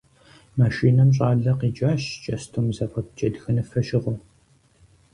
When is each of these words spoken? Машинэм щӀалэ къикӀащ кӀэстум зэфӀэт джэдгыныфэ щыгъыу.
Машинэм 0.59 1.09
щӀалэ 1.15 1.51
къикӀащ 1.59 2.03
кӀэстум 2.23 2.67
зэфӀэт 2.75 3.07
джэдгыныфэ 3.15 3.79
щыгъыу. 3.87 4.17